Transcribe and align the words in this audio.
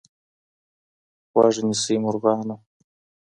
غوږ 1.33 1.55
نیسۍ 1.67 1.95
مرغانو 2.03 2.55